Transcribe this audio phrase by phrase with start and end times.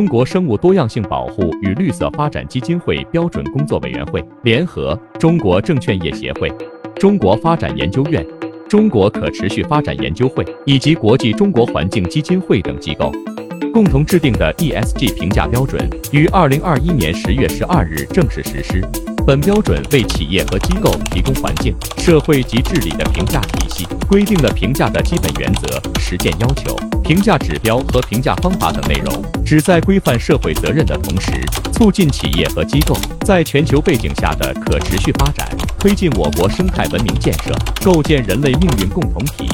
[0.00, 6.50] 中国生物多样性保护与绿色发展基金会标准工作委员会联合中国证券业协会、
[6.94, 8.26] 中国发展研究院、
[8.66, 13.12] 中国可持续发展研究会以及国际中国环境基金会等机构，
[13.74, 18.82] 共同制定的 ESG 评价标准于二零二一年十月十二日正式实施。
[19.26, 25.78] 本标准为企业和机构提供环境、社会及治理的评价体系，规定了评价的基本原则、
[26.10, 26.74] 实践要求、
[27.04, 31.30] 评价指标和评价方法等内容，旨在规范社会责任的同时，
[31.72, 37.54] 促进企业和机构在全球背景下的可持续发展，推进我国生态文明建设，
[37.84, 39.48] 构建人类命运共同体。